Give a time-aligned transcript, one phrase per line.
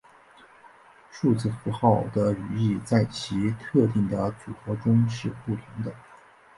[1.11, 5.93] 数字符号的语义在其特定的组合中是不同的。